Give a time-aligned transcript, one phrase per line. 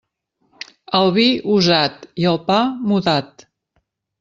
[0.99, 1.25] El vi,
[1.57, 2.59] usat; i el pa,
[2.95, 3.49] mudat.